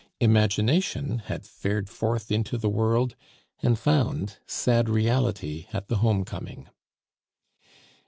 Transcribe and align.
Imagination 0.19 1.19
had 1.27 1.45
fared 1.45 1.87
forth 1.87 2.31
into 2.31 2.57
the 2.57 2.71
world 2.71 3.15
and 3.61 3.77
found 3.77 4.39
sad 4.47 4.89
reality 4.89 5.67
at 5.73 5.89
the 5.89 5.97
home 5.97 6.25
coming. 6.25 6.67